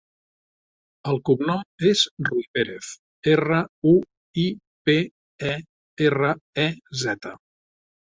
El 1.11 1.19
cognom 1.29 1.61
és 1.89 2.01
Ruiperez: 2.31 2.89
erra, 3.35 3.61
u, 3.93 3.95
i, 4.47 4.49
pe, 4.91 4.99
e, 5.55 5.55
erra, 6.11 6.37
e, 6.69 6.71
zeta. 7.07 7.41